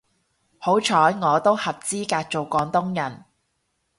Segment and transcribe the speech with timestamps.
[0.57, 3.23] 好彩我都合資格做廣東人